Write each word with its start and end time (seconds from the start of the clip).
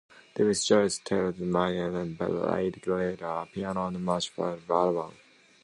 Davis 0.33 0.65
joined 0.65 0.99
Taj 1.05 1.37
Mahal 1.37 1.95
and 1.95 2.17
played 2.17 2.73
guitar 2.81 3.09
and 3.41 3.51
piano 3.51 3.81
on 3.81 4.03
Mahal's 4.03 4.25
first 4.25 4.65
three 4.65 4.75
albums. 4.75 5.13